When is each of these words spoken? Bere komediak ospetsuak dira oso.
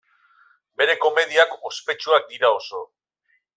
Bere 0.81 0.95
komediak 1.03 1.53
ospetsuak 1.71 2.27
dira 2.35 2.53
oso. 2.59 2.83